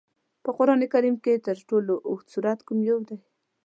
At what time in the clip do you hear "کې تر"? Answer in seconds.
1.23-1.57